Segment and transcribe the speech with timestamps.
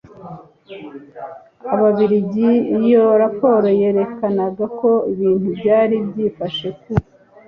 [1.69, 6.91] y Ababirigi Iyo raporo yerekanaga uko ibintu byari byifashe ku